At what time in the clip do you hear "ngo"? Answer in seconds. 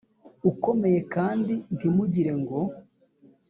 2.41-2.59